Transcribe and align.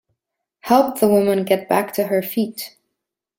Help 0.61 0.99
the 0.99 1.07
woman 1.07 1.43
get 1.45 1.69
back 1.69 1.93
to 1.93 2.05
her 2.07 2.23
feet. 2.23 2.75